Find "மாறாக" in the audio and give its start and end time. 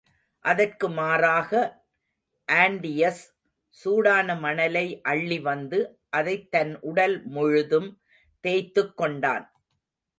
0.89-1.81